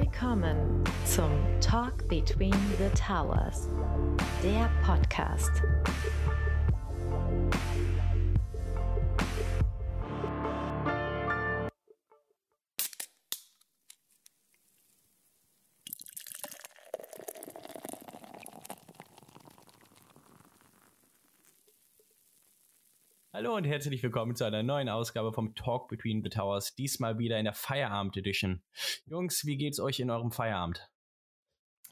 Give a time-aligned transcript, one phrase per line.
[0.00, 3.68] Willkommen zum Talk Between the Towers,
[4.42, 5.50] der Podcast.
[23.42, 27.40] Hallo und herzlich willkommen zu einer neuen Ausgabe vom Talk Between the Towers, diesmal wieder
[27.40, 28.62] in der Feierabend Edition.
[29.04, 30.88] Jungs, wie geht's euch in eurem Feierabend?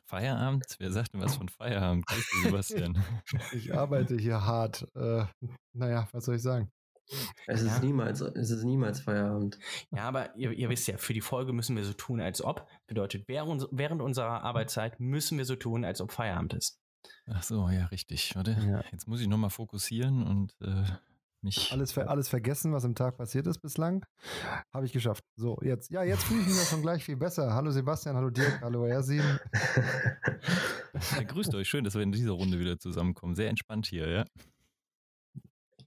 [0.04, 0.76] Feierabend?
[0.78, 2.06] Wer sagt denn was von Feierabend?
[2.06, 3.04] Grüß dich, Sebastian.
[3.52, 4.86] Ich arbeite hier hart.
[4.94, 5.24] Äh,
[5.72, 6.70] naja, was soll ich sagen?
[7.48, 9.58] Es ist, niemals, es ist niemals Feierabend.
[9.90, 12.68] Ja, aber ihr, ihr, wisst ja, für die Folge müssen wir so tun, als ob.
[12.86, 16.78] Bedeutet, während, während unserer Arbeitszeit müssen wir so tun, als ob Feierabend ist.
[17.26, 18.36] Ach so, ja, richtig.
[18.36, 18.84] Warte, ja.
[18.92, 20.84] jetzt muss ich nochmal fokussieren und äh,
[21.42, 21.72] mich.
[21.72, 24.04] Alles, alles vergessen, was im Tag passiert ist bislang.
[24.72, 25.24] Habe ich geschafft.
[25.36, 25.90] So, jetzt.
[25.90, 27.54] Ja, jetzt fühle ich mich ja schon gleich viel besser.
[27.54, 29.22] Hallo Sebastian, hallo Dirk, hallo Ersin.
[31.16, 31.68] Ja, grüßt euch.
[31.68, 33.34] Schön, dass wir in dieser Runde wieder zusammenkommen.
[33.34, 34.24] Sehr entspannt hier, ja.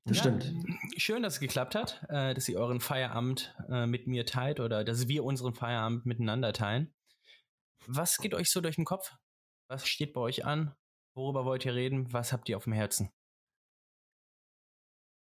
[0.05, 0.51] Das ja, stimmt.
[0.97, 4.83] Schön, dass es geklappt hat, äh, dass ihr euren Feierabend äh, mit mir teilt oder
[4.83, 6.93] dass wir unseren Feierabend miteinander teilen.
[7.85, 9.13] Was geht euch so durch den Kopf?
[9.69, 10.75] Was steht bei euch an?
[11.15, 12.11] Worüber wollt ihr reden?
[12.11, 13.11] Was habt ihr auf dem Herzen?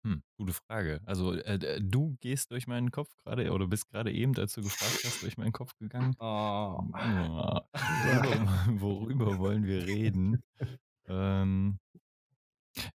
[0.06, 1.02] Hm, gute Frage.
[1.06, 5.04] Also äh, du gehst durch meinen Kopf gerade oder bist gerade eben, als du gefragt
[5.04, 6.16] hast, durch meinen Kopf gegangen.
[6.20, 6.78] Oh.
[6.80, 7.60] oh.
[7.74, 10.44] Worüber, worüber wollen wir reden?
[11.08, 11.80] ähm,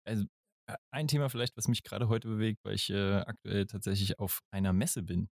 [0.03, 0.25] also
[0.67, 4.41] äh, ein Thema vielleicht, was mich gerade heute bewegt, weil ich äh, aktuell tatsächlich auf
[4.51, 5.29] einer Messe bin.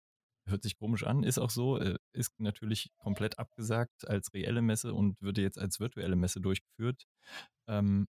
[0.46, 4.92] Hört sich komisch an, ist auch so, äh, ist natürlich komplett abgesagt als reelle Messe
[4.92, 7.06] und würde jetzt als virtuelle Messe durchgeführt.
[7.66, 8.08] Ähm,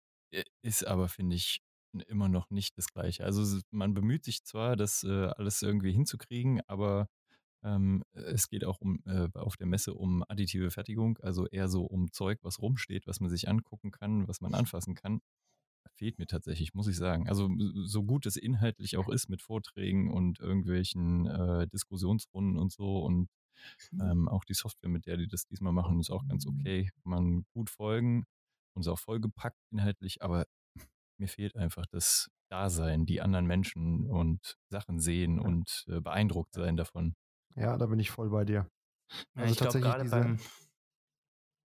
[0.64, 1.61] ist aber, finde ich,
[2.02, 3.23] immer noch nicht das Gleiche.
[3.23, 7.08] Also man bemüht sich zwar, das äh, alles irgendwie hinzukriegen, aber
[7.63, 11.83] ähm, es geht auch um äh, auf der Messe um additive Fertigung, also eher so
[11.83, 15.22] um Zeug, was rumsteht, was man sich angucken kann, was man anfassen kann.
[15.95, 17.29] Fehlt mir tatsächlich, muss ich sagen.
[17.29, 17.50] Also
[17.85, 23.29] so gut es inhaltlich auch ist mit Vorträgen und irgendwelchen äh, Diskussionsrunden und so und
[23.91, 24.01] mhm.
[24.01, 26.90] ähm, auch die Software, mit der die das diesmal machen, ist auch ganz okay.
[27.03, 28.25] Man gut folgen
[28.73, 30.46] und ist auch vollgepackt inhaltlich, aber
[31.19, 35.44] mir fehlt einfach das Dasein, die anderen Menschen und Sachen sehen ja.
[35.44, 37.16] und äh, beeindruckt sein davon.
[37.56, 38.68] Ja, da bin ich voll bei dir.
[39.35, 40.40] Also ich tatsächlich diese, beim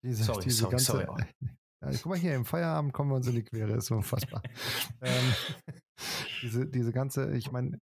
[0.03, 1.23] diese, sorry, diese sorry, ganze, sorry.
[1.81, 4.41] Ja, guck mal hier, im Feierabend kommen wir uns in die Quere, ist unfassbar.
[5.01, 5.34] ähm,
[6.41, 7.79] diese, diese ganze, ich meine,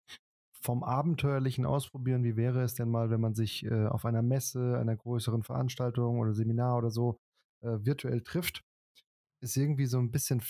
[0.61, 4.77] vom abenteuerlichen Ausprobieren, wie wäre es denn mal, wenn man sich äh, auf einer Messe,
[4.79, 7.17] einer größeren Veranstaltung oder Seminar oder so
[7.61, 8.61] äh, virtuell trifft,
[9.41, 10.41] ist irgendwie so ein bisschen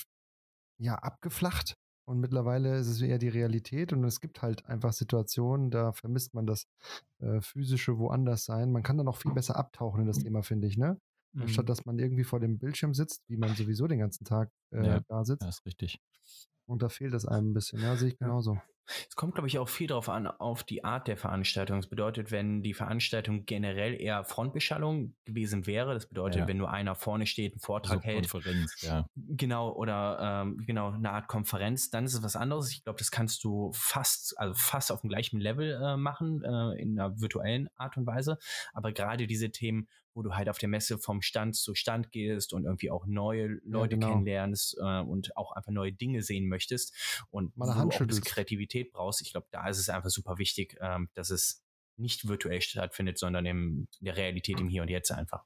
[0.80, 1.76] ja abgeflacht
[2.06, 6.34] und mittlerweile ist es eher die Realität und es gibt halt einfach Situationen, da vermisst
[6.34, 6.66] man das
[7.20, 8.72] äh, physische woanders sein.
[8.72, 11.00] Man kann dann auch viel besser abtauchen in das Thema, finde ich, ne?
[11.34, 11.44] Mhm.
[11.44, 14.86] Anstatt dass man irgendwie vor dem Bildschirm sitzt, wie man sowieso den ganzen Tag äh,
[14.86, 15.44] ja, da sitzt.
[15.44, 16.02] Das ist richtig.
[16.70, 18.60] Und da fehlt es einem ein bisschen, ja, sehe ich genauso.
[19.08, 21.78] Es kommt, glaube ich, auch viel darauf an, auf die Art der Veranstaltung.
[21.78, 26.48] Das bedeutet, wenn die Veranstaltung generell eher Frontbeschallung gewesen wäre, das bedeutet, ja.
[26.48, 28.30] wenn nur einer vorne steht, einen Vortrag also hält.
[28.30, 29.06] Konferenz, ja.
[29.16, 32.72] Genau, oder ähm, genau, eine Art Konferenz, dann ist es was anderes.
[32.72, 36.82] Ich glaube, das kannst du fast, also fast auf dem gleichen Level äh, machen, äh,
[36.82, 38.38] in einer virtuellen Art und Weise.
[38.74, 42.54] Aber gerade diese Themen, wo du halt auf der Messe vom Stand zu Stand gehst
[42.54, 44.08] und irgendwie auch neue Leute ja, genau.
[44.08, 46.59] kennenlernst äh, und auch einfach neue Dinge sehen möchtest
[47.30, 49.22] und Mal wo du auch Kreativität brauchst.
[49.22, 51.64] Ich glaube, da ist es einfach super wichtig, ähm, dass es
[51.98, 55.44] nicht virtuell stattfindet, sondern in der Realität im Hier und Jetzt einfach.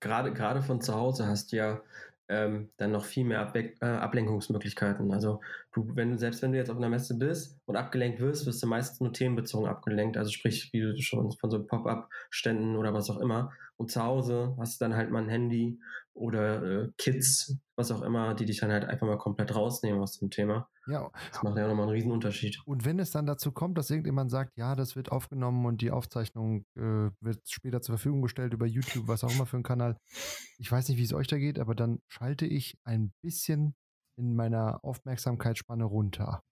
[0.00, 1.82] Gerade, gerade von zu Hause hast du ja
[2.28, 5.12] ähm, dann noch viel mehr Abwe äh, Ablenkungsmöglichkeiten.
[5.12, 5.40] Also
[5.74, 8.62] du, wenn du, selbst wenn du jetzt auf einer Messe bist und abgelenkt wirst, wirst
[8.62, 10.16] du meistens nur themenbezogen abgelenkt.
[10.16, 13.52] Also sprich, wie du schon von so Pop-up-Ständen oder was auch immer.
[13.76, 15.80] Und zu Hause hast du dann halt mal ein Handy
[16.12, 20.18] oder äh, Kids, was auch immer, die dich dann halt einfach mal komplett rausnehmen aus
[20.18, 20.68] dem Thema.
[20.86, 21.10] Ja.
[21.32, 22.60] Das macht ja auch nochmal einen riesen Unterschied.
[22.66, 25.90] Und wenn es dann dazu kommt, dass irgendjemand sagt, ja, das wird aufgenommen und die
[25.90, 29.98] Aufzeichnung äh, wird später zur Verfügung gestellt über YouTube, was auch immer für ein Kanal.
[30.58, 33.74] Ich weiß nicht, wie es euch da geht, aber dann schalte ich ein bisschen
[34.16, 36.42] in meiner Aufmerksamkeitsspanne runter.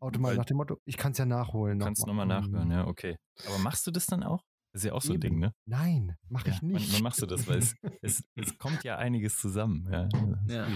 [0.00, 1.78] Automatisch nach dem Motto, ich kann es ja nachholen.
[1.78, 3.16] Kannst nochmal noch nachhören, ja, okay.
[3.46, 4.42] Aber machst du das dann auch?
[4.72, 5.52] Das ist ja auch so ein Ding, ne?
[5.66, 6.88] Nein, mache ich ja, nicht.
[6.88, 9.88] Man, man machst du das, weil es, es, es, kommt ja einiges zusammen.
[9.90, 10.08] Ja.
[10.48, 10.66] ja.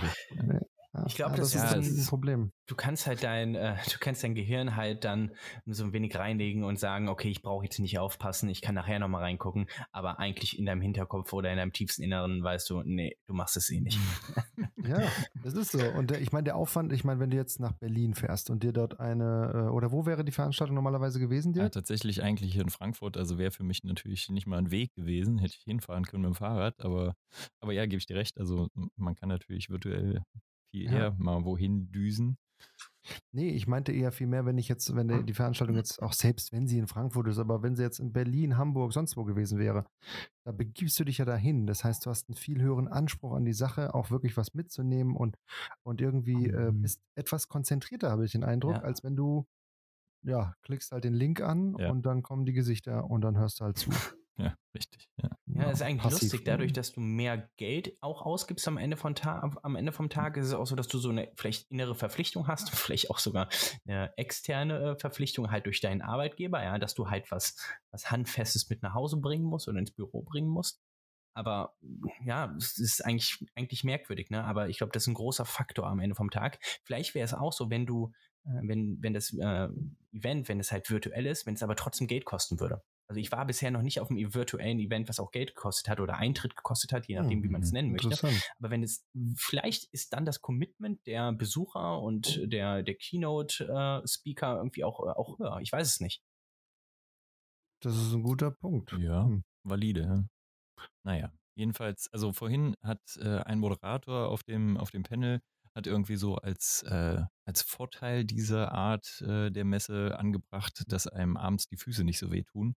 [1.07, 2.53] Ich glaube, das, das, ist ein Problem.
[2.67, 5.33] Du kannst halt dein, äh, du kannst dein Gehirn halt dann
[5.67, 8.99] so ein wenig reinlegen und sagen, okay, ich brauche jetzt nicht aufpassen, ich kann nachher
[8.99, 13.17] nochmal reingucken, aber eigentlich in deinem Hinterkopf oder in deinem tiefsten Inneren weißt du, nee,
[13.27, 13.99] du machst es eh nicht.
[14.77, 15.03] ja,
[15.43, 15.79] das ist so.
[15.79, 18.63] Und der, ich meine, der Aufwand, ich meine, wenn du jetzt nach Berlin fährst und
[18.63, 21.63] dir dort eine, äh, oder wo wäre die Veranstaltung normalerweise gewesen dir?
[21.63, 24.95] Ja, tatsächlich eigentlich hier in Frankfurt, also wäre für mich natürlich nicht mal ein Weg
[24.95, 27.15] gewesen, hätte ich hinfahren können mit dem Fahrrad, aber,
[27.61, 30.23] aber ja, gebe ich dir recht, also man kann natürlich virtuell
[30.71, 30.93] viel ja.
[30.93, 32.39] eher mal wohin düsen.
[33.33, 36.53] Nee, ich meinte eher viel mehr, wenn ich jetzt, wenn die Veranstaltung jetzt, auch selbst
[36.53, 39.59] wenn sie in Frankfurt ist, aber wenn sie jetzt in Berlin, Hamburg, sonst wo gewesen
[39.59, 39.87] wäre,
[40.45, 41.67] da begibst du dich ja dahin.
[41.67, 45.17] Das heißt, du hast einen viel höheren Anspruch an die Sache, auch wirklich was mitzunehmen
[45.17, 45.37] und,
[45.83, 46.83] und irgendwie äh, mhm.
[46.83, 48.83] bist etwas konzentrierter, habe ich den Eindruck, ja.
[48.83, 49.47] als wenn du,
[50.23, 51.91] ja, klickst halt den Link an ja.
[51.91, 53.91] und dann kommen die Gesichter und dann hörst du halt zu.
[54.39, 55.09] Ja, richtig.
[55.21, 56.45] Ja, ja das ist eigentlich Passiv, lustig.
[56.45, 60.37] Dadurch, dass du mehr Geld auch ausgibst am Ende, von Ta am Ende vom Tag,
[60.37, 63.49] ist es auch so, dass du so eine vielleicht innere Verpflichtung hast, vielleicht auch sogar
[63.85, 67.57] eine externe äh, Verpflichtung halt durch deinen Arbeitgeber, ja, dass du halt was,
[67.91, 70.81] was Handfestes mit nach Hause bringen musst oder ins Büro bringen musst.
[71.35, 71.77] Aber
[72.25, 74.43] ja, es ist eigentlich, eigentlich merkwürdig, ne?
[74.45, 76.59] Aber ich glaube, das ist ein großer Faktor am Ende vom Tag.
[76.85, 78.13] Vielleicht wäre es auch so, wenn du,
[78.45, 79.69] äh, wenn, wenn das äh,
[80.13, 82.83] Event, wenn es halt virtuell ist, wenn es aber trotzdem Geld kosten würde.
[83.09, 85.99] Also ich war bisher noch nicht auf einem virtuellen Event, was auch Geld gekostet hat
[85.99, 88.15] oder Eintritt gekostet hat, je nachdem, wie man es hm, nennen möchte.
[88.59, 94.57] Aber wenn es, vielleicht ist dann das Commitment der Besucher und der, der Keynote-Speaker äh,
[94.57, 95.59] irgendwie auch, auch höher.
[95.63, 96.23] Ich weiß es nicht.
[97.81, 98.93] Das ist ein guter Punkt.
[98.99, 99.43] Ja, hm.
[99.63, 100.03] valide.
[100.03, 100.25] Ja.
[101.03, 105.41] Naja, jedenfalls, also vorhin hat äh, ein Moderator auf dem, auf dem Panel
[105.75, 111.37] hat irgendwie so als, äh, als Vorteil dieser Art äh, der Messe angebracht, dass einem
[111.37, 112.75] abends die Füße nicht so wehtun.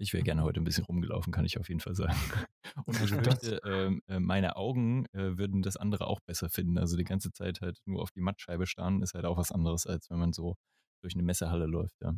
[0.00, 2.14] Ich wäre gerne heute ein bisschen rumgelaufen, kann ich auf jeden Fall sagen.
[2.86, 6.78] Und ich fürchte, ähm, äh, meine Augen äh, würden das andere auch besser finden.
[6.78, 9.86] Also die ganze Zeit halt nur auf die Mattscheibe starren, ist halt auch was anderes,
[9.86, 10.56] als wenn man so
[11.02, 12.14] durch eine Messehalle läuft, ja.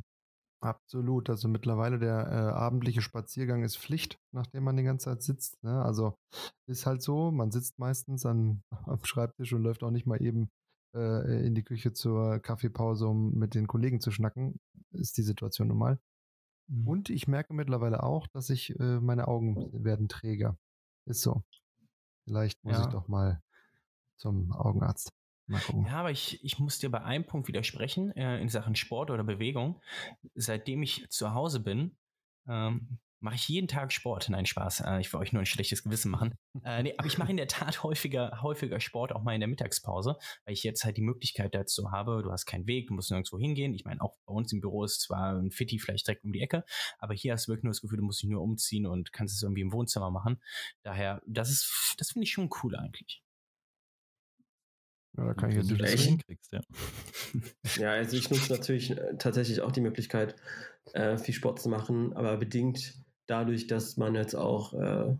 [0.63, 1.29] Absolut.
[1.29, 5.61] Also mittlerweile der äh, abendliche Spaziergang ist Pflicht, nachdem man die ganze Zeit sitzt.
[5.65, 5.83] Ne?
[5.83, 6.15] Also
[6.69, 10.51] ist halt so, man sitzt meistens an, am Schreibtisch und läuft auch nicht mal eben
[10.95, 14.61] äh, in die Küche zur Kaffeepause, um mit den Kollegen zu schnacken.
[14.93, 15.99] Ist die Situation normal.
[16.69, 16.89] Mhm.
[16.89, 20.57] Und ich merke mittlerweile auch, dass ich, äh, meine Augen werden träger.
[21.07, 21.43] Ist so.
[22.25, 22.83] Vielleicht muss ja.
[22.83, 23.43] ich doch mal
[24.17, 25.13] zum Augenarzt.
[25.49, 29.25] Ja, aber ich, ich muss dir bei einem Punkt widersprechen, äh, in Sachen Sport oder
[29.25, 29.81] Bewegung.
[30.35, 31.97] Seitdem ich zu Hause bin,
[32.47, 34.29] ähm, mache ich jeden Tag Sport.
[34.29, 34.81] Nein, Spaß.
[34.81, 36.35] Äh, ich will euch nur ein schlechtes Gewissen machen.
[36.65, 39.49] Äh, nee, aber ich mache in der Tat häufiger, häufiger Sport, auch mal in der
[39.49, 42.23] Mittagspause, weil ich jetzt halt die Möglichkeit dazu habe.
[42.23, 43.75] Du hast keinen Weg, du musst nirgendwo hingehen.
[43.75, 46.41] Ich meine, auch bei uns im Büro ist zwar ein Fitti vielleicht direkt um die
[46.41, 46.65] Ecke,
[46.99, 49.35] aber hier hast du wirklich nur das Gefühl, du musst dich nur umziehen und kannst
[49.35, 50.41] es irgendwie im Wohnzimmer machen.
[50.83, 53.25] Daher, das ist, das finde ich schon cool eigentlich.
[55.17, 56.61] Ja, da kann ich jetzt nicht das hinkriegst, ja.
[57.79, 60.37] ja, also ich nutze natürlich äh, tatsächlich auch die Möglichkeit,
[60.93, 62.95] äh, viel Sport zu machen, aber bedingt
[63.27, 65.17] dadurch, dass man jetzt auch äh,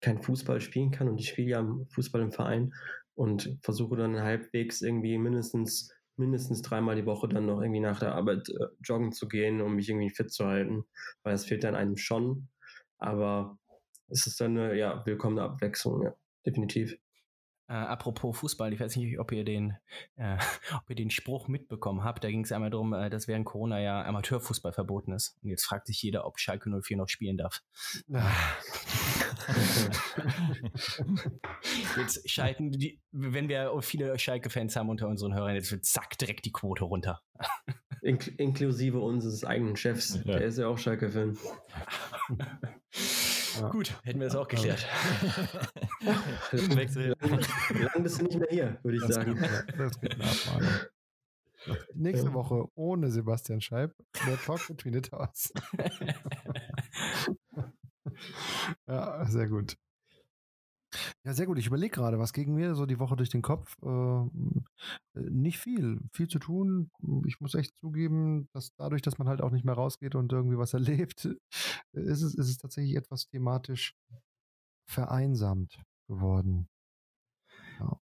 [0.00, 2.72] kein Fußball spielen kann und ich spiele ja Fußball im Verein
[3.14, 8.14] und versuche dann halbwegs irgendwie mindestens mindestens dreimal die Woche dann noch irgendwie nach der
[8.14, 10.84] Arbeit äh, joggen zu gehen, um mich irgendwie fit zu halten,
[11.22, 12.48] weil es fehlt dann einem schon.
[12.98, 13.58] Aber
[14.08, 16.14] es ist dann eine ja, willkommene Abwechslung, ja,
[16.44, 16.98] definitiv.
[17.68, 19.76] Äh, apropos Fußball, ich weiß nicht, ob ihr den,
[20.16, 20.38] äh,
[20.74, 22.24] ob ihr den Spruch mitbekommen habt.
[22.24, 25.36] Da ging es einmal darum, äh, dass während Corona ja Amateurfußball verboten ist.
[25.42, 27.62] Und jetzt fragt sich jeder, ob Schalke 04 noch spielen darf.
[31.98, 36.46] jetzt schalten die, wenn wir viele Schalke-Fans haben unter unseren Hörern, jetzt wird zack direkt
[36.46, 37.20] die Quote runter.
[38.00, 40.20] inklusive unseres eigenen Chefs.
[40.24, 40.38] Ja.
[40.38, 41.36] Der ist ja auch Schalke-Fan.
[43.60, 43.68] Ja.
[43.70, 44.86] Gut, hätten wir das auch geklärt.
[46.52, 49.34] Bist du nicht mehr hier, würde ich das sagen.
[49.34, 50.16] Geht, das geht
[51.94, 53.94] Nächste Woche ohne Sebastian Scheib,
[54.26, 55.52] der Talk between the Towers.
[58.86, 59.76] ja, sehr gut.
[61.24, 61.58] Ja, sehr gut.
[61.58, 63.76] Ich überlege gerade, was gegen mir so die Woche durch den Kopf?
[63.82, 64.24] Äh,
[65.14, 66.00] nicht viel.
[66.12, 66.90] Viel zu tun.
[67.26, 70.58] Ich muss echt zugeben, dass dadurch, dass man halt auch nicht mehr rausgeht und irgendwie
[70.58, 71.24] was erlebt,
[71.92, 73.94] ist es, ist es tatsächlich etwas thematisch
[74.88, 76.68] vereinsamt geworden.
[77.78, 78.00] Ja.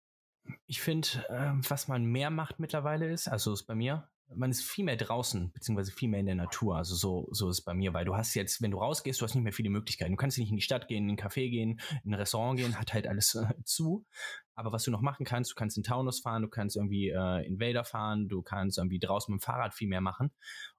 [0.65, 4.63] Ich finde, äh, was man mehr macht mittlerweile ist, also ist bei mir, man ist
[4.63, 6.77] viel mehr draußen, beziehungsweise viel mehr in der Natur.
[6.77, 9.25] Also so, so ist es bei mir, weil du hast jetzt, wenn du rausgehst, du
[9.25, 10.11] hast nicht mehr viele Möglichkeiten.
[10.11, 12.79] Du kannst nicht in die Stadt gehen, in ein Café gehen, in ein Restaurant gehen,
[12.79, 14.05] hat halt alles äh, zu.
[14.55, 17.45] Aber was du noch machen kannst, du kannst in Taunus fahren, du kannst irgendwie äh,
[17.45, 20.31] in Wälder fahren, du kannst irgendwie draußen mit dem Fahrrad viel mehr machen.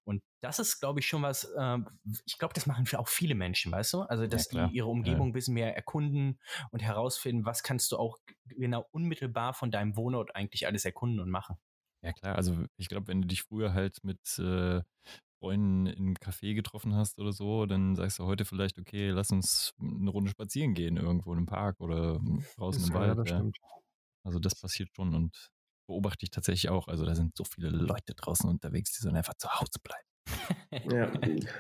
[0.05, 1.79] Und das ist, glaube ich, schon was, äh,
[2.27, 4.03] ich glaube, das machen auch viele Menschen, weißt du?
[4.03, 5.31] Also, dass ja, die ihre Umgebung ja.
[5.31, 6.39] ein bisschen mehr erkunden
[6.71, 11.31] und herausfinden, was kannst du auch genau unmittelbar von deinem Wohnort eigentlich alles erkunden und
[11.31, 11.57] machen.
[12.05, 14.83] Ja klar, also ich glaube, wenn du dich früher halt mit äh,
[15.41, 19.73] Freunden im Café getroffen hast oder so, dann sagst du heute vielleicht, okay, lass uns
[19.81, 22.21] eine Runde spazieren gehen irgendwo im Park oder
[22.57, 23.17] draußen im Wald.
[23.29, 23.53] Ja, das.
[24.23, 25.49] Also das passiert schon und
[25.87, 26.89] beobachte ich tatsächlich auch.
[26.89, 30.91] Also da sind so viele Leute draußen unterwegs, die sollen einfach zu Hause bleiben.
[30.91, 31.11] ja,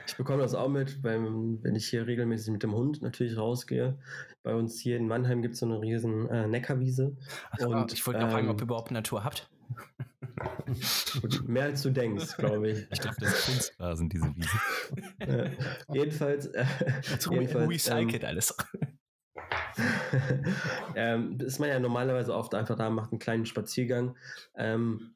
[0.07, 3.99] ich bekomme das auch mit, beim, wenn ich hier regelmäßig mit dem Hund natürlich rausgehe.
[4.43, 7.17] Bei uns hier in Mannheim gibt es so eine riesen äh, Neckarwiese.
[7.51, 9.49] Ach, und, ich wollte ähm, fragen, ob ähm, ihr überhaupt Natur habt.
[11.47, 12.87] Mehr als du denkst, glaube ich.
[12.91, 14.61] Ich glaube, das ist Kunstrasen, diese Wiese.
[15.21, 16.47] Ja, jedenfalls.
[16.47, 16.67] Äh,
[17.31, 18.57] jedenfalls recycelt ähm, alles.
[20.97, 24.17] ähm, ist man ja normalerweise oft einfach da, macht einen kleinen Spaziergang.
[24.57, 25.15] Ähm,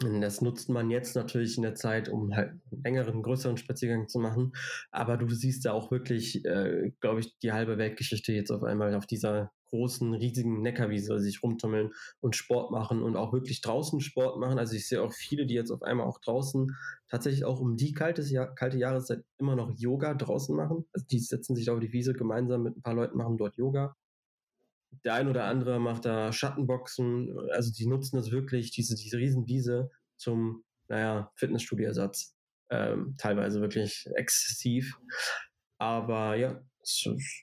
[0.00, 4.18] das nutzt man jetzt natürlich in der Zeit, um halt einen längeren, größeren Spaziergang zu
[4.18, 4.52] machen.
[4.90, 8.94] Aber du siehst da auch wirklich, äh, glaube ich, die halbe Weltgeschichte jetzt auf einmal
[8.94, 14.38] auf dieser großen, riesigen Neckarwiese sich rumtummeln und Sport machen und auch wirklich draußen Sport
[14.38, 14.58] machen.
[14.58, 16.76] Also ich sehe auch viele, die jetzt auf einmal auch draußen
[17.08, 18.22] tatsächlich auch um die kalte,
[18.54, 20.84] kalte Jahreszeit immer noch Yoga draußen machen.
[20.92, 23.96] Also die setzen sich auf die Wiese gemeinsam mit ein paar Leuten, machen dort Yoga.
[25.04, 27.50] Der ein oder andere macht da Schattenboxen.
[27.50, 32.34] Also die nutzen das wirklich, diese, diese Riesenwiese zum, naja, Fitnessstudiersatz.
[32.70, 34.98] Ähm, teilweise wirklich exzessiv.
[35.78, 36.60] Aber ja,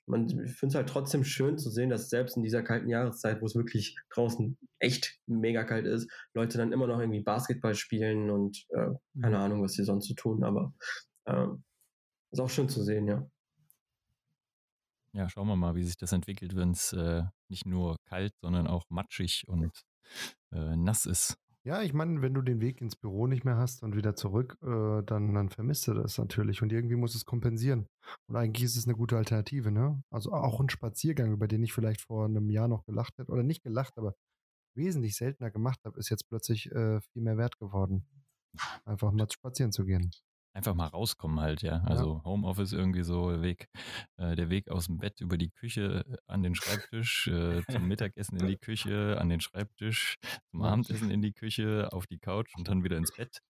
[0.05, 3.45] man finde es halt trotzdem schön zu sehen, dass selbst in dieser kalten Jahreszeit, wo
[3.45, 8.65] es wirklich draußen echt mega kalt ist, Leute dann immer noch irgendwie Basketball spielen und
[8.69, 9.43] äh, keine mhm.
[9.43, 10.73] Ahnung, was sie sonst so tun, aber
[11.25, 11.47] äh,
[12.31, 13.27] ist auch schön zu sehen, ja.
[15.13, 18.67] Ja, schauen wir mal, wie sich das entwickelt, wenn es äh, nicht nur kalt, sondern
[18.67, 19.71] auch matschig und
[20.51, 21.37] äh, nass ist.
[21.65, 24.55] Ja, ich meine, wenn du den Weg ins Büro nicht mehr hast und wieder zurück,
[24.61, 27.87] äh, dann, dann vermisst du das natürlich und irgendwie muss es kompensieren.
[28.27, 30.03] Und eigentlich ist es eine gute Alternative, ne?
[30.11, 33.41] Also auch ein Spaziergang, über den ich vielleicht vor einem Jahr noch gelacht hätte, oder
[33.41, 34.13] nicht gelacht, aber
[34.75, 38.05] wesentlich seltener gemacht habe, ist jetzt plötzlich äh, viel mehr wert geworden.
[38.85, 40.11] Einfach mal spazieren zu gehen
[40.55, 41.81] einfach mal rauskommen halt, ja.
[41.83, 42.23] Also ja.
[42.23, 43.67] Homeoffice irgendwie so Weg,
[44.17, 47.87] äh, der Weg aus dem Bett über die Küche äh, an den Schreibtisch, äh, zum
[47.87, 50.15] Mittagessen in die Küche, an den Schreibtisch,
[50.51, 53.41] zum Abendessen in die Küche, auf die Couch und dann wieder ins Bett.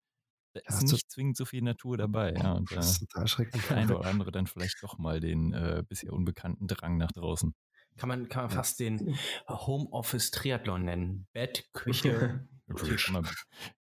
[0.54, 2.54] Da ist ja, nicht zwingend so viel Natur dabei, ja.
[2.54, 3.68] Und das ist total schrecklich.
[3.68, 7.54] der eine oder andere dann vielleicht doch mal den äh, bisher unbekannten Drang nach draußen.
[7.98, 11.28] Kann man, kann man fast den Homeoffice Triathlon nennen.
[11.34, 12.48] Bett, Küche,
[12.78, 13.14] Tisch.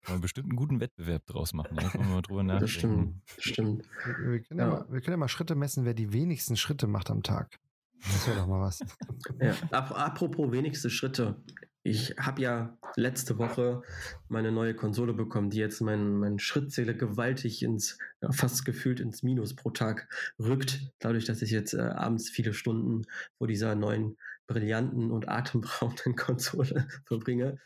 [0.02, 1.76] Kann man, bestimmt einen guten Wettbewerb draus machen.
[1.76, 2.64] Da kann man mal drüber nachdenken.
[2.64, 3.22] Das stimmt.
[3.36, 3.84] Das stimmt.
[4.04, 4.66] Wir, wir, können ja.
[4.66, 7.58] ja mal, wir können ja mal Schritte messen, wer die wenigsten Schritte macht am Tag.
[8.00, 8.80] Das wäre doch mal was.
[9.40, 11.36] Ja, apropos wenigste Schritte.
[11.82, 13.82] Ich habe ja letzte Woche
[14.28, 19.22] meine neue Konsole bekommen, die jetzt meinen mein Schrittzähler gewaltig ins, ja, fast gefühlt ins
[19.22, 20.92] Minus pro Tag rückt.
[20.98, 23.06] Dadurch, dass ich jetzt äh, abends viele Stunden
[23.38, 24.16] vor dieser neuen
[24.48, 27.60] brillanten und atemberaubenden Konsole verbringe.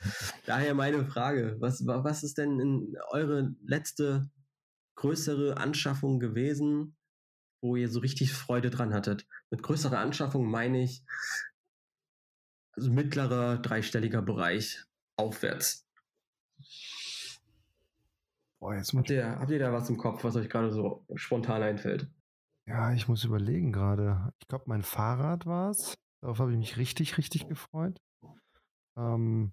[0.45, 4.31] Daher meine Frage, was, was ist denn eure letzte
[4.97, 6.97] größere Anschaffung gewesen,
[7.63, 9.27] wo ihr so richtig Freude dran hattet?
[9.51, 11.03] Mit größerer Anschaffung meine ich
[12.73, 14.85] also mittlerer dreistelliger Bereich
[15.17, 15.87] aufwärts.
[18.59, 21.63] Boah, jetzt habt, ihr, habt ihr da was im Kopf, was euch gerade so spontan
[21.63, 22.09] einfällt?
[22.67, 24.33] Ja, ich muss überlegen gerade.
[24.41, 25.95] Ich glaube, mein Fahrrad war es.
[26.23, 28.01] Darauf habe ich mich richtig, richtig gefreut.
[28.97, 29.53] Ähm,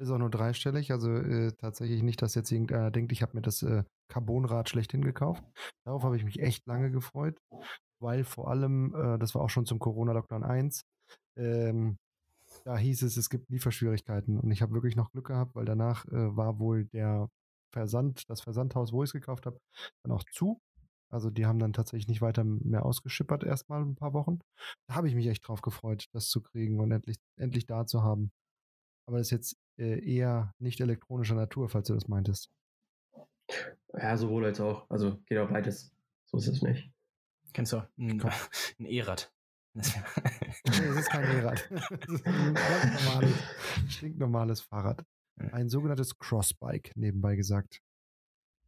[0.00, 3.42] ist auch nur dreistellig, also äh, tatsächlich nicht, dass jetzt irgendeiner denkt, ich habe mir
[3.42, 5.44] das äh, Carbonrad schlechthin gekauft.
[5.84, 7.38] Darauf habe ich mich echt lange gefreut,
[8.00, 10.82] weil vor allem, äh, das war auch schon zum Corona-Lockdown 1,
[11.36, 11.98] ähm,
[12.64, 16.04] da hieß es, es gibt Lieferschwierigkeiten und ich habe wirklich noch Glück gehabt, weil danach
[16.06, 17.28] äh, war wohl der
[17.72, 19.58] Versand, das Versandhaus, wo ich es gekauft habe,
[20.04, 20.60] dann auch zu
[21.12, 24.38] also die haben dann tatsächlich nicht weiter mehr ausgeschippert erstmal ein paar Wochen.
[24.86, 28.02] Da habe ich mich echt drauf gefreut, das zu kriegen und endlich, endlich da zu
[28.02, 28.32] haben.
[29.06, 32.50] Aber das ist jetzt äh, eher nicht elektronischer Natur, falls du das meintest.
[33.92, 34.88] Ja, sowohl als auch.
[34.88, 35.92] Also geht auch beides.
[36.26, 36.90] So ist es nicht.
[37.52, 38.22] Kennst du ein,
[38.78, 39.32] ein E-Rad?
[39.74, 41.68] nee, es ist kein E-Rad.
[41.70, 43.34] Das ist ein ganz normales,
[43.88, 45.04] stinknormales Fahrrad.
[45.36, 47.82] Ein sogenanntes Crossbike, nebenbei gesagt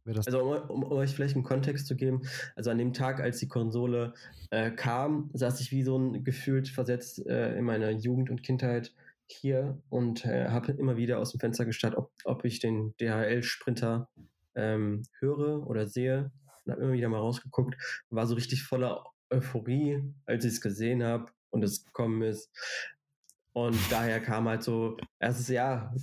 [0.05, 2.21] also um, um, euch vielleicht einen Kontext zu geben,
[2.55, 4.13] also an dem Tag, als die Konsole
[4.51, 8.93] äh, kam, saß ich wie so ein gefühlt versetzt äh, in meiner Jugend und Kindheit
[9.27, 14.09] hier und äh, habe immer wieder aus dem Fenster gestarrt, ob, ob ich den DHL-Sprinter
[14.53, 16.31] ähm, höre oder sehe
[16.65, 17.75] und habe immer wieder mal rausgeguckt
[18.09, 22.51] war so richtig voller Euphorie, als ich es gesehen habe und es gekommen ist.
[23.53, 25.95] Und daher kam halt so, erstes Jahr,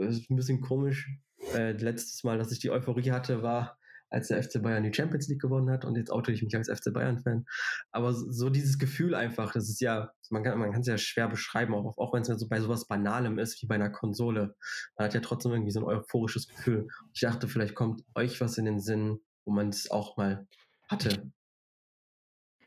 [0.00, 1.08] ist ein bisschen komisch,
[1.54, 3.78] äh, letztes Mal, dass ich die Euphorie hatte, war,
[4.10, 6.68] als der FC Bayern die Champions League gewonnen hat und jetzt oute ich mich als
[6.68, 7.44] FC Bayern-Fan.
[7.90, 11.74] Aber so dieses Gefühl einfach, das ist ja, man kann man es ja schwer beschreiben,
[11.74, 14.54] auch, auch wenn es so bei sowas Banalem ist wie bei einer Konsole.
[14.96, 16.88] Man hat ja trotzdem irgendwie so ein euphorisches Gefühl.
[17.14, 20.46] Ich dachte, vielleicht kommt euch was in den Sinn, wo man es auch mal
[20.88, 21.32] hatte.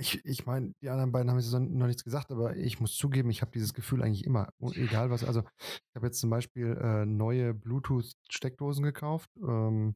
[0.01, 3.29] Ich, ich meine, die anderen beiden haben jetzt noch nichts gesagt, aber ich muss zugeben,
[3.29, 5.25] ich habe dieses Gefühl eigentlich immer, egal was.
[5.25, 9.95] Also ich habe jetzt zum Beispiel äh, neue Bluetooth-Steckdosen gekauft, ähm,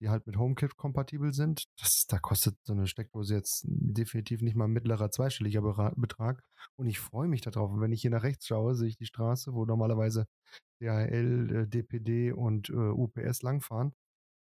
[0.00, 1.64] die halt mit HomeKit kompatibel sind.
[1.80, 6.44] Das, da kostet so eine Steckdose jetzt definitiv nicht mal ein mittlerer zweistelliger Betrag.
[6.76, 7.72] Und ich freue mich darauf.
[7.72, 10.26] Und wenn ich hier nach rechts schaue, sehe ich die Straße, wo normalerweise
[10.80, 13.92] DHL, äh, DPD und äh, UPS langfahren.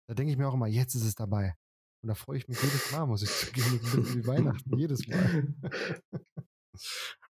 [0.08, 1.56] Da denke ich mir auch immer, jetzt ist es dabei.
[2.04, 5.54] Und da freue ich mich jedes Mal, muss ich zugeben, wie Weihnachten, jedes Mal.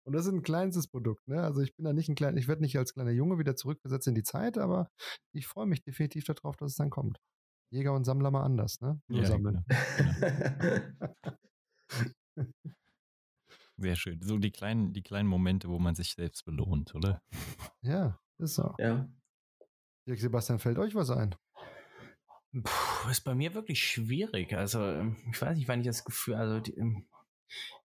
[0.05, 1.43] Und das ist ein kleinstes Produkt, ne?
[1.43, 4.09] Also ich bin da nicht ein kleiner, ich werde nicht als kleiner Junge wieder zurückversetzt
[4.09, 4.91] in die Zeit, aber
[5.33, 7.21] ich freue mich definitiv darauf, dass es dann kommt.
[7.73, 9.01] Jäger und Sammler mal anders, ne?
[9.09, 9.65] Nur ja, sammeln.
[9.69, 11.15] Genau.
[13.79, 14.21] Sehr schön.
[14.23, 17.23] So die kleinen, die kleinen Momente, wo man sich selbst belohnt, oder?
[17.83, 18.75] Ja, ist so.
[18.79, 19.09] Ja.
[20.07, 21.35] Dirk Sebastian, fällt euch was ein?
[22.53, 24.53] Puh, ist bei mir wirklich schwierig.
[24.55, 27.07] Also, ähm, ich weiß nicht, wann ich das Gefühl, also die, ähm,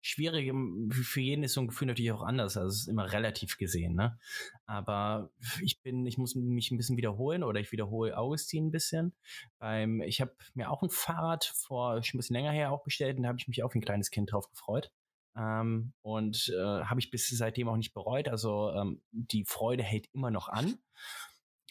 [0.02, 0.52] schwierig,
[0.92, 2.58] für jeden ist so ein Gefühl natürlich auch anders.
[2.58, 4.18] Also es ist immer relativ gesehen, ne?
[4.66, 5.30] Aber
[5.62, 9.14] ich bin, ich muss mich ein bisschen wiederholen oder ich wiederhole Augustin ein bisschen.
[9.60, 13.18] Beim, ich habe mir auch ein Fahrrad vor schon ein bisschen länger her auch bestellt
[13.18, 14.92] und da habe ich mich auch wie ein kleines Kind drauf gefreut.
[15.36, 18.28] Ähm, und äh, habe ich bis seitdem auch nicht bereut.
[18.28, 20.80] Also ähm, die Freude hält immer noch an.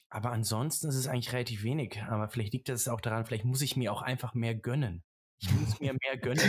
[0.08, 2.02] Aber ansonsten ist es eigentlich relativ wenig.
[2.08, 5.02] Aber vielleicht liegt das auch daran, vielleicht muss ich mir auch einfach mehr gönnen.
[5.38, 6.40] Ich muss mir mehr gönnen.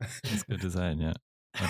[0.00, 1.14] das könnte sein, ja.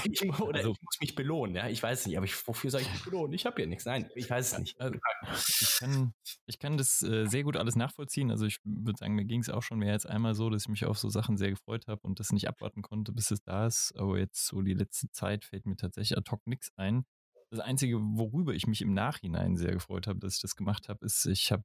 [0.04, 1.68] Ich, oder also, ich muss mich belohnen, ja.
[1.68, 3.34] Ich weiß nicht, aber ich, wofür soll ich mich belohnen?
[3.34, 3.84] Ich habe ja nichts.
[3.84, 4.80] Nein, ich weiß es nicht.
[4.80, 4.98] Also,
[5.36, 6.14] ich, kann,
[6.46, 8.30] ich kann das äh, sehr gut alles nachvollziehen.
[8.30, 10.68] Also ich würde sagen, mir ging es auch schon mehr als einmal so, dass ich
[10.68, 13.66] mich auf so Sachen sehr gefreut habe und das nicht abwarten konnte, bis es da
[13.66, 13.92] ist.
[13.96, 17.04] Aber jetzt so die letzte Zeit fällt mir tatsächlich ad hoc nichts ein.
[17.54, 21.06] Das Einzige, worüber ich mich im Nachhinein sehr gefreut habe, dass ich das gemacht habe,
[21.06, 21.62] ist, ich habe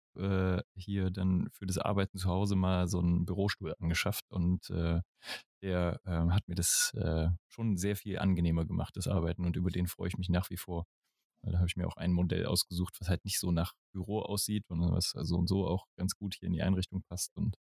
[0.75, 5.01] äh, hier dann für das Arbeiten zu Hause mal so einen Bürostuhl angeschafft und äh,
[5.63, 9.72] der äh, hat mir das äh, schon sehr viel angenehmer gemacht, das Arbeiten und über
[9.72, 10.86] den freue ich mich nach wie vor.
[11.41, 14.67] Da habe ich mir auch ein Modell ausgesucht, was halt nicht so nach Büro aussieht,
[14.67, 17.58] sondern was so und so auch ganz gut hier in die Einrichtung passt und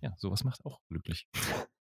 [0.00, 1.26] ja, sowas macht auch glücklich.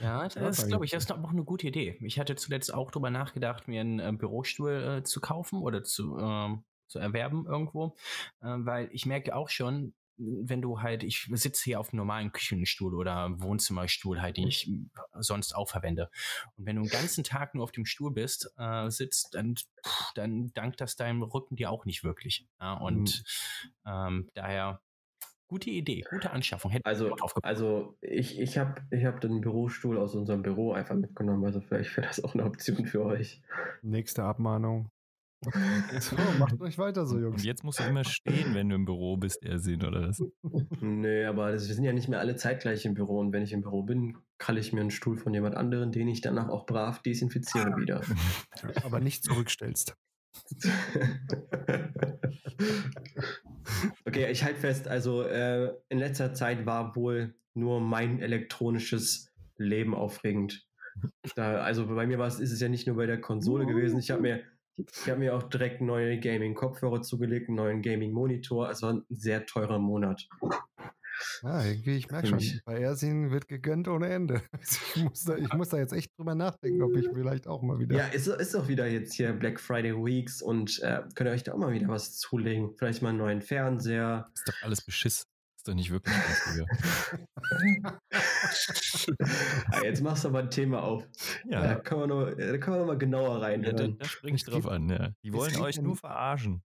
[0.00, 1.98] Ja, das ist, glaube ich, das ist auch eine gute Idee.
[2.00, 6.18] Ich hatte zuletzt auch darüber nachgedacht, mir einen äh, Bürostuhl äh, zu kaufen oder zu,
[6.18, 7.96] äh, zu erwerben irgendwo,
[8.40, 12.32] äh, weil ich merke auch schon, wenn du halt, ich sitze hier auf einem normalen
[12.32, 14.68] Küchenstuhl oder Wohnzimmerstuhl halt, den ich
[15.14, 16.10] sonst auch verwende.
[16.56, 19.54] Und wenn du den ganzen Tag nur auf dem Stuhl bist, äh, sitzt, dann,
[20.16, 22.46] dann dankt das deinem Rücken dir auch nicht wirklich.
[22.60, 23.22] Ja, und
[23.84, 23.90] mhm.
[23.90, 24.80] ähm, daher
[25.48, 26.70] Gute Idee, gute Anschaffung.
[26.70, 31.42] Hätte also, also ich, ich habe ich hab den Bürostuhl aus unserem Büro einfach mitgenommen.
[31.44, 33.42] Also vielleicht wäre das auch eine Option für euch.
[33.80, 34.90] Nächste Abmahnung.
[36.00, 37.36] so, macht euch weiter so, Jungs.
[37.36, 40.20] Und jetzt musst du immer stehen, wenn du im Büro bist, Ersin, oder was?
[40.80, 43.20] Nö, aber das, wir sind ja nicht mehr alle zeitgleich im Büro.
[43.20, 46.08] Und wenn ich im Büro bin, kralle ich mir einen Stuhl von jemand anderen, den
[46.08, 48.02] ich danach auch brav desinfiziere wieder.
[48.84, 49.94] aber nicht zurückstellst.
[54.04, 59.94] Okay, ich halte fest, also äh, in letzter Zeit war wohl nur mein elektronisches Leben
[59.94, 60.66] aufregend.
[61.36, 63.98] Da, also bei mir ist es ja nicht nur bei der Konsole gewesen.
[63.98, 64.42] Ich habe mir,
[64.76, 68.70] ich mir auch direkt neue Gaming-Kopfhörer zugelegt, einen neuen Gaming-Monitor.
[68.70, 70.28] Es war ein sehr teurer Monat.
[71.42, 74.42] Ja, irgendwie, ich merke schon, bei Ersin wird gegönnt ohne Ende.
[74.94, 77.78] Ich muss, da, ich muss da jetzt echt drüber nachdenken, ob ich vielleicht auch mal
[77.78, 77.96] wieder.
[77.96, 81.44] Ja, ist, ist auch wieder jetzt hier Black Friday Weeks und äh, könnt ihr euch
[81.44, 82.74] da auch mal wieder was zulegen.
[82.76, 84.30] Vielleicht mal einen neuen Fernseher.
[84.34, 85.24] Ist doch alles Beschiss.
[85.56, 86.66] Ist doch nicht wirklich günstiger.
[89.72, 91.06] ja, jetzt machst du aber ein Thema auf.
[91.48, 91.62] Ja.
[91.62, 93.62] Da kann man noch, da kann man noch mal genauer rein.
[93.64, 95.10] Ja, da, da springe ich drauf an, ja.
[95.24, 96.62] Die wollen euch nur verarschen.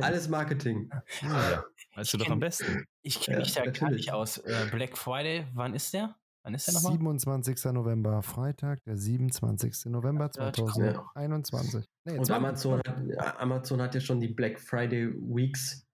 [0.00, 0.90] Alles Marketing.
[1.22, 1.64] Ja,
[1.94, 2.84] weißt du doch am besten.
[3.02, 4.38] Ich kenne mich da gar nicht aus.
[4.38, 6.16] Äh, Black Friday, wann ist der?
[6.42, 6.92] Wann ist der nochmal?
[6.92, 7.64] 27.
[7.72, 9.86] November, Freitag, der 27.
[9.86, 11.84] November 2021.
[12.04, 15.86] Nee, Und Amazon hat, Amazon hat ja schon die Black Friday Weeks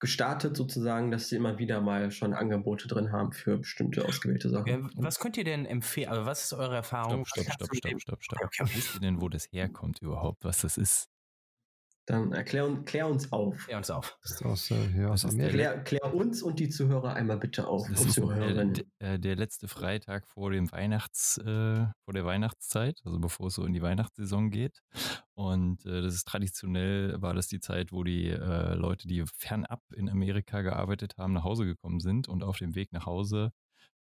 [0.00, 4.90] gestartet, sozusagen, dass sie immer wieder mal schon Angebote drin haben für bestimmte ausgewählte Sachen.
[4.96, 6.10] was könnt ihr denn empfehlen?
[6.10, 7.24] Also was ist eure Erfahrung?
[7.24, 8.44] Stopp, stopp, stopp, stopp, stopp, stopp.
[8.44, 8.70] Okay.
[8.74, 11.08] Wisst ihr denn, wo das herkommt überhaupt, was das ist?
[12.06, 13.66] Dann erklär, klär uns auf.
[13.66, 14.18] Klär uns auf.
[14.22, 17.88] Das ist aus, äh, ja, aus klär, klär, uns und die Zuhörer einmal bitte auf.
[17.88, 23.18] Das ist der, äh, der, letzte Freitag vor dem Weihnachts, äh, vor der Weihnachtszeit, also
[23.18, 24.82] bevor es so in die Weihnachtssaison geht.
[25.32, 29.80] Und äh, das ist traditionell, war das die Zeit, wo die äh, Leute, die fernab
[29.94, 33.52] in Amerika gearbeitet haben, nach Hause gekommen sind und auf dem Weg nach Hause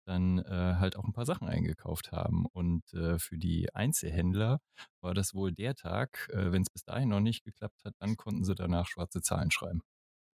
[0.04, 2.46] dann äh, halt auch ein paar Sachen eingekauft haben.
[2.52, 4.60] Und äh, für die Einzelhändler
[5.00, 8.16] war das wohl der Tag, äh, wenn es bis dahin noch nicht geklappt hat, dann
[8.16, 9.82] konnten sie danach schwarze Zahlen schreiben.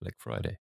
[0.00, 0.59] Black Friday.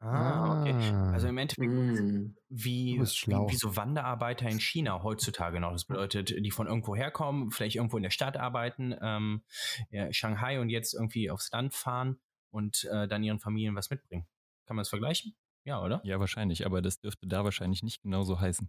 [0.00, 0.72] Ah, okay.
[1.12, 2.34] Also im Endeffekt mm.
[2.48, 5.70] wie, wie, wie, so Wanderarbeiter in China heutzutage noch.
[5.70, 9.44] Das bedeutet, die von irgendwo herkommen, vielleicht irgendwo in der Stadt arbeiten, ähm,
[9.90, 14.26] ja, Shanghai und jetzt irgendwie aufs Land fahren und äh, dann ihren Familien was mitbringen.
[14.66, 15.36] Kann man das vergleichen?
[15.64, 16.00] Ja, oder?
[16.04, 18.68] Ja, wahrscheinlich, aber das dürfte da wahrscheinlich nicht genauso heißen.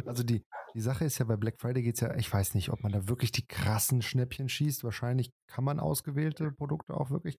[0.06, 0.44] also die,
[0.74, 2.92] die Sache ist ja, bei Black Friday geht es ja, ich weiß nicht, ob man
[2.92, 4.84] da wirklich die krassen Schnäppchen schießt.
[4.84, 7.38] Wahrscheinlich kann man ausgewählte Produkte auch wirklich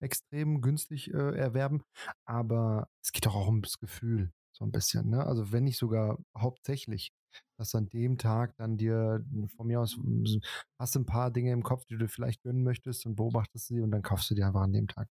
[0.00, 1.82] extrem günstig äh, erwerben.
[2.26, 5.10] Aber es geht doch auch ums Gefühl, so ein bisschen.
[5.10, 5.24] Ne?
[5.26, 7.12] Also wenn nicht sogar hauptsächlich,
[7.58, 9.24] dass an dem Tag dann dir
[9.56, 9.98] von mir aus
[10.78, 13.80] hast du ein paar Dinge im Kopf, die du vielleicht gönnen möchtest und beobachtest sie
[13.80, 15.08] und dann kaufst du dir einfach an dem Tag.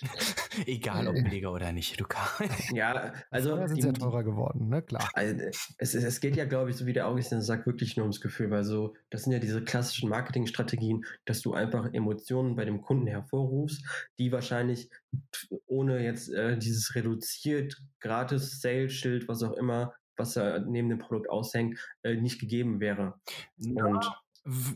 [0.66, 1.22] Egal ob äh.
[1.22, 2.18] billiger oder nicht, Luca.
[2.72, 3.56] ja, also.
[3.56, 4.82] Die sind sehr teurer geworden, ne?
[4.82, 5.08] Klar.
[5.14, 5.36] Also,
[5.78, 8.50] es, es geht ja, glaube ich, so wie der Augustin sagt, wirklich nur ums Gefühl,
[8.50, 13.06] weil so, das sind ja diese klassischen Marketingstrategien, dass du einfach Emotionen bei dem Kunden
[13.06, 13.84] hervorrufst,
[14.18, 14.90] die wahrscheinlich
[15.66, 21.30] ohne jetzt äh, dieses reduziert, gratis Sales-Schild, was auch immer, was da neben dem Produkt
[21.30, 23.14] aushängt, äh, nicht gegeben wäre.
[23.56, 23.84] Ja.
[23.84, 24.10] Und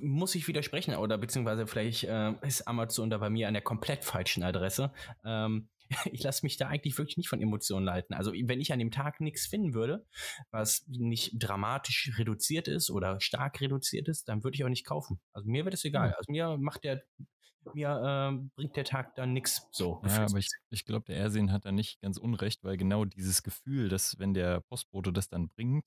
[0.01, 4.05] muss ich widersprechen oder beziehungsweise vielleicht äh, ist Amazon da bei mir an der komplett
[4.05, 4.93] falschen Adresse.
[5.25, 5.69] Ähm,
[6.13, 8.15] ich lasse mich da eigentlich wirklich nicht von Emotionen leiten.
[8.15, 10.07] Also wenn ich an dem Tag nichts finden würde,
[10.51, 15.21] was nicht dramatisch reduziert ist oder stark reduziert ist, dann würde ich auch nicht kaufen.
[15.33, 16.09] Also mir wird es egal.
[16.09, 16.15] Hm.
[16.19, 17.03] Also mir macht der
[17.75, 20.01] mir äh, bringt der Tag dann nichts so.
[20.07, 23.43] Ja, aber ich, ich glaube, der Ersin hat da nicht ganz unrecht, weil genau dieses
[23.43, 25.85] Gefühl, dass wenn der Postbote das dann bringt,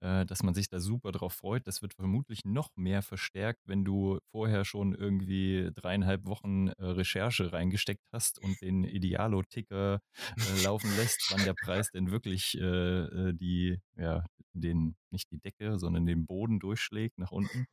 [0.00, 3.84] äh, dass man sich da super drauf freut, das wird vermutlich noch mehr verstärkt, wenn
[3.84, 10.00] du vorher schon irgendwie dreieinhalb Wochen äh, Recherche reingesteckt hast und den Idealo-Ticker
[10.36, 15.38] äh, laufen lässt, wann der Preis denn wirklich äh, äh, die, ja, den, nicht die
[15.38, 17.66] Decke, sondern den Boden durchschlägt nach unten.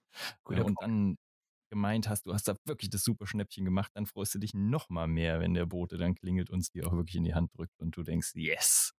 [0.45, 1.17] und dann
[1.69, 4.89] gemeint hast, du hast da wirklich das super Schnäppchen gemacht, dann freust du dich noch
[4.89, 7.55] mal mehr, wenn der Bote dann klingelt und es dir auch wirklich in die Hand
[7.55, 8.93] drückt und du denkst, yes,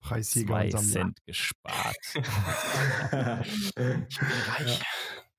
[0.00, 1.96] Preisjäger zwei Cent gespart.
[2.14, 4.06] ich bin
[4.46, 4.78] reich.
[4.78, 4.84] Ja.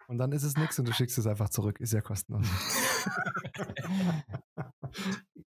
[0.07, 1.79] Und dann ist es nichts und du schickst es einfach zurück.
[1.79, 2.45] Ist ja kostenlos.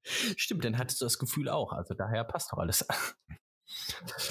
[0.04, 1.74] Stimmt, dann hattest du das Gefühl auch.
[1.74, 2.86] Also daher passt doch alles.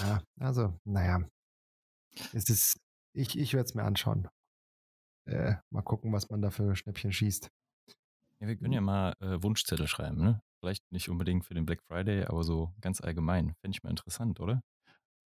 [0.01, 1.21] Ja, also, naja.
[2.33, 2.81] Es ist,
[3.13, 4.29] ich, ich werde es mir anschauen
[5.27, 7.51] äh, mal gucken, was man da für Schnäppchen schießt.
[8.41, 10.41] Ja, wir können ja mal äh, Wunschzettel schreiben, ne?
[10.61, 13.55] Vielleicht nicht unbedingt für den Black Friday, aber so ganz allgemein.
[13.61, 14.63] Fände ich mal interessant, oder?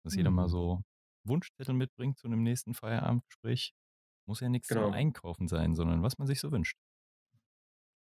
[0.03, 0.19] Dass mhm.
[0.19, 0.49] jeder mal hm.
[0.49, 0.81] so
[1.25, 3.73] Wunschzettel mitbringt zu einem nächsten Feierabendgespräch.
[4.27, 4.85] Muss ja nichts genau.
[4.85, 6.77] zum Einkaufen sein, sondern was man sich so wünscht.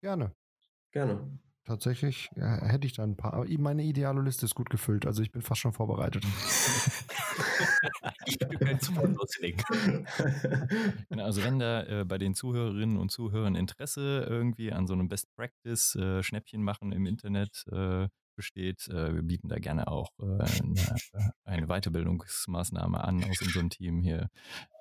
[0.01, 0.33] Gerne.
[0.91, 1.39] Gerne
[1.69, 3.33] tatsächlich ja, hätte ich da ein paar.
[3.33, 6.25] Aber meine ideale Liste ist gut gefüllt, also ich bin fast schon vorbereitet.
[8.25, 9.63] ich bin sofort loslegen.
[11.09, 15.07] Genau, also wenn da äh, bei den Zuhörerinnen und Zuhörern Interesse irgendwie an so einem
[15.07, 20.11] Best Practice äh, Schnäppchen machen im Internet äh, besteht, äh, wir bieten da gerne auch
[20.19, 20.95] äh, eine,
[21.43, 24.29] eine, Weiterbildungsmaßnahme an aus unserem Team hier.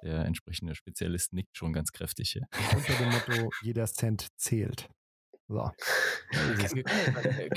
[0.02, 2.46] Der entsprechende Spezialist nickt schon ganz kräftig hier.
[2.74, 4.88] Unter dem Motto, jeder Cent zählt.
[5.48, 5.70] So.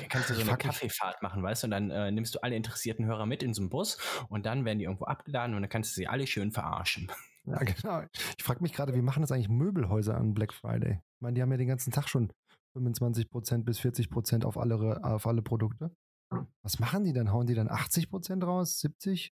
[0.09, 1.67] kannst du so eine Kaffeefahrt machen, weißt du?
[1.67, 3.97] Und dann äh, nimmst du alle interessierten Hörer mit in so einen Bus
[4.29, 7.11] und dann werden die irgendwo abgeladen und dann kannst du sie alle schön verarschen.
[7.45, 8.03] Ja, genau.
[8.37, 11.01] Ich frage mich gerade, wie machen das eigentlich Möbelhäuser an Black Friday?
[11.15, 12.31] Ich meine, die haben ja den ganzen Tag schon
[12.77, 15.93] 25% bis 40% auf alle, auf alle Produkte.
[16.63, 17.31] Was machen die dann?
[17.33, 18.79] Hauen die dann 80% raus?
[18.79, 19.33] 70?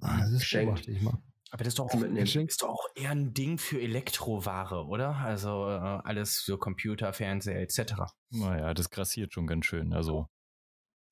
[0.00, 1.16] Ah, das ist beobachte ich mal.
[1.50, 5.16] Aber das ist doch, auch, ist doch auch eher ein Ding für Elektroware, oder?
[5.16, 7.94] Also äh, alles für Computer, Fernseher etc.
[8.30, 9.94] Naja, das grassiert schon ganz schön.
[9.94, 10.28] Also.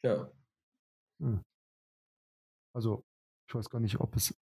[0.02, 0.30] Ja.
[1.20, 1.42] Hm.
[2.74, 3.06] Also,
[3.48, 4.38] ich weiß gar nicht, ob es.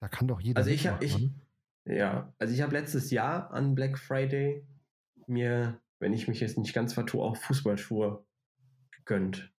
[0.00, 0.58] Da kann doch jeder.
[0.58, 1.30] Also ich habe ich,
[1.84, 4.66] ja, also ich habe letztes Jahr an Black Friday
[5.26, 8.24] mir, wenn ich mich jetzt nicht ganz vertue, auch Fußballschuhe
[8.92, 9.52] gegönnt.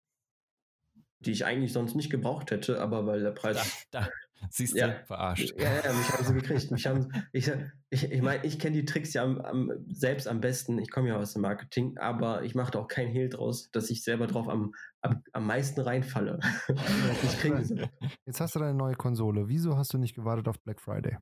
[1.19, 3.87] Die ich eigentlich sonst nicht gebraucht hätte, aber weil der Preis.
[3.91, 4.09] Da, da,
[4.49, 4.93] Siehst du, ja.
[5.05, 5.53] verarscht.
[5.57, 6.71] Ja, ja, mich haben sie gekriegt.
[6.71, 7.51] Mich haben, ich
[7.89, 10.79] ich, ich meine, ich kenne die Tricks ja am, am, selbst am besten.
[10.79, 13.89] Ich komme ja aus dem Marketing, aber ich mache da auch kein Hehl draus, dass
[13.89, 16.39] ich selber drauf am, am, am meisten reinfalle.
[18.25, 19.47] Jetzt hast du deine neue Konsole.
[19.47, 21.17] Wieso hast du nicht gewartet auf Black Friday?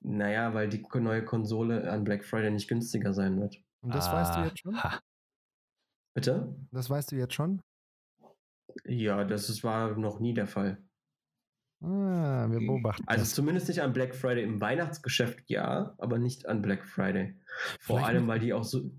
[0.00, 3.56] Naja, weil die neue Konsole an Black Friday nicht günstiger sein wird.
[3.82, 4.82] Und das ah, weißt du jetzt schon?
[4.82, 5.00] Ha.
[6.14, 6.56] Bitte?
[6.72, 7.62] Das weißt du jetzt schon?
[8.84, 10.82] Ja, das ist, war noch nie der Fall.
[11.82, 13.04] Ah, wir beobachten.
[13.06, 13.34] Also das.
[13.34, 14.44] zumindest nicht an Black Friday.
[14.44, 17.34] Im Weihnachtsgeschäft ja, aber nicht an Black Friday.
[17.80, 18.90] Vor Vielleicht allem, weil die auch so.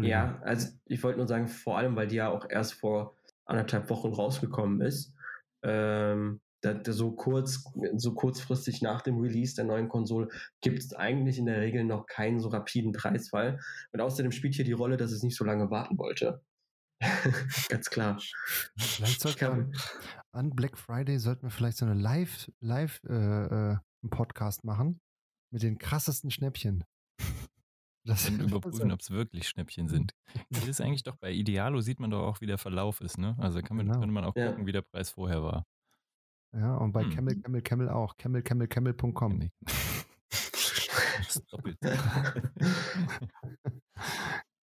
[0.00, 3.90] Ja, also ich wollte nur sagen, vor allem, weil die ja auch erst vor anderthalb
[3.90, 5.14] Wochen rausgekommen ist.
[5.62, 7.64] Ähm, da, da so kurz,
[7.96, 10.28] so kurzfristig nach dem Release der neuen Konsole
[10.62, 13.60] gibt es eigentlich in der Regel noch keinen so rapiden Preisfall.
[13.92, 16.42] Und außerdem spielt hier die Rolle, dass es nicht so lange warten wollte.
[17.68, 18.18] Ganz klar.
[19.00, 19.72] Man,
[20.34, 23.76] an Black Friday sollten wir vielleicht so eine Live, Live äh, äh,
[24.10, 25.00] Podcast machen
[25.50, 26.84] mit den krassesten Schnäppchen.
[28.06, 30.14] Das und überprüfen, ob es wirklich Schnäppchen sind.
[30.50, 33.34] Das ist eigentlich doch bei Idealo sieht man doch auch, wie der Verlauf ist, ne?
[33.38, 33.98] Also kann man, genau.
[33.98, 34.50] könnte man auch ja.
[34.50, 35.64] gucken, wie der Preis vorher war.
[36.52, 37.10] Ja, und bei hm.
[37.14, 38.18] Camel, Camel, Camel auch.
[38.18, 39.48] CamelCamelCamel.com.
[41.16, 41.78] das ist doppelt.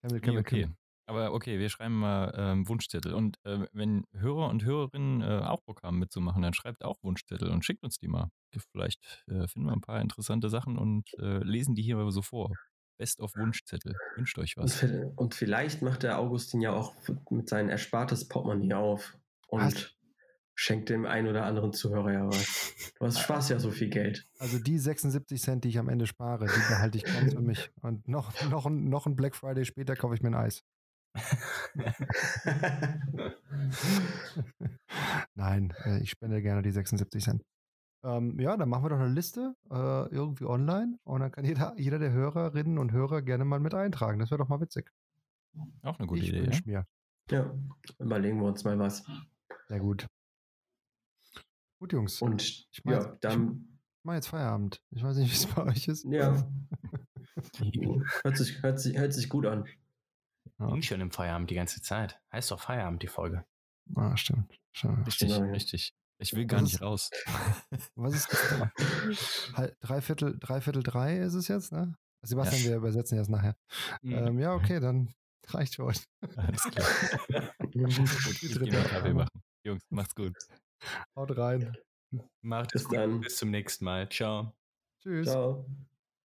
[0.00, 0.70] Camel, Camel, okay.
[1.06, 3.14] Aber okay, wir schreiben mal ähm, Wunschzettel.
[3.14, 7.50] Und äh, wenn Hörer und Hörerinnen äh, auch Bock haben mitzumachen, dann schreibt auch Wunschzettel
[7.50, 8.28] und schickt uns die mal.
[8.72, 12.52] Vielleicht äh, finden wir ein paar interessante Sachen und äh, lesen die hier so vor.
[12.98, 13.94] Best of Wunschzettel.
[14.16, 14.84] Wünscht euch was.
[15.16, 16.94] Und vielleicht macht der Augustin ja auch
[17.30, 19.16] mit seinem erspartes Portemonnaie auf
[19.48, 19.92] und was?
[20.54, 22.74] schenkt dem einen oder anderen Zuhörer ja was.
[22.98, 24.26] Du hast Spaß ja so viel Geld.
[24.38, 27.70] Also die 76 Cent, die ich am Ende spare, die behalte ich ganz für mich.
[27.82, 30.64] Und noch, noch, noch ein Black Friday später kaufe ich mir ein Eis.
[35.34, 37.44] Nein, äh, ich spende gerne die 76 Cent.
[38.02, 41.74] Ähm, ja, dann machen wir doch eine Liste äh, irgendwie online und dann kann jeder,
[41.76, 44.18] jeder der Hörerinnen und Hörer gerne mal mit eintragen.
[44.18, 44.92] Das wäre doch mal witzig.
[45.82, 46.50] Auch eine gute ich Idee.
[46.50, 46.60] Ja?
[46.64, 46.86] Mir.
[47.30, 47.54] ja,
[47.98, 49.04] überlegen wir uns mal was.
[49.68, 50.06] Sehr gut.
[51.78, 52.22] Gut, Jungs.
[52.22, 53.78] Und ich mach ja, jetzt, dann.
[53.98, 54.80] Ich mach jetzt Feierabend.
[54.90, 56.04] Ich weiß nicht, wie es bei euch ist.
[56.04, 56.48] Ja.
[58.22, 59.66] hört, sich, hört, sich, hört sich gut an.
[60.58, 60.68] Ja.
[60.68, 62.20] Ging schon im Feierabend die ganze Zeit.
[62.32, 63.44] Heißt doch Feierabend, die Folge.
[63.94, 64.58] Ah, stimmt.
[64.72, 65.06] stimmt.
[65.06, 65.52] Richtig, genau.
[65.52, 65.94] richtig.
[66.18, 67.10] Ich will gar was nicht ist, raus.
[67.94, 69.74] Was ist das?
[69.80, 71.94] drei, Viertel, drei Viertel drei ist es jetzt, ne?
[72.22, 72.70] Sebastian, ja.
[72.70, 73.56] wir übersetzen jetzt nachher.
[74.02, 74.12] Mhm.
[74.12, 75.12] Ähm, ja, okay, dann
[75.48, 75.98] reicht für euch.
[76.36, 76.86] Alles klar.
[77.58, 77.98] gut,
[78.42, 79.42] ich gehe Kaffee machen.
[79.64, 80.36] Jungs, macht's gut.
[81.14, 81.76] Haut rein.
[82.42, 83.20] Macht es gut.
[83.20, 84.08] Bis zum nächsten Mal.
[84.08, 84.54] Ciao.
[85.02, 85.28] Tschüss.
[85.28, 85.66] Ciao.